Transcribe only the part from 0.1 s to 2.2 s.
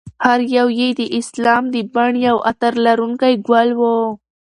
هر یو یې د اسلام د بڼ